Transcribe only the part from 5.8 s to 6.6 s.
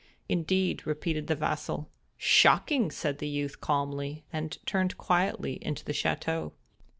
the château.